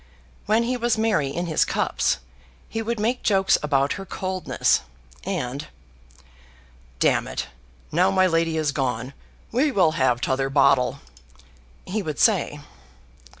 When 0.47 0.63
he 0.63 0.77
was 0.77 0.97
merry 0.97 1.27
in 1.27 1.45
his 1.45 1.63
cups, 1.63 2.17
he 2.67 2.81
would 2.81 2.99
make 2.99 3.21
jokes 3.21 3.59
about 3.61 3.93
her 4.01 4.03
coldness, 4.07 4.81
and, 5.25 5.67
"D 6.97 7.09
it, 7.09 7.45
now 7.91 8.09
my 8.09 8.25
lady 8.25 8.57
is 8.57 8.71
gone, 8.71 9.13
we 9.51 9.71
will 9.71 9.91
have 9.91 10.19
t'other 10.19 10.49
bottle," 10.49 11.01
he 11.85 12.01
would 12.01 12.17
say. 12.17 12.61